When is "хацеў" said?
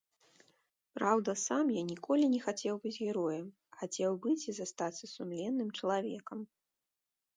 2.47-2.75, 3.83-4.11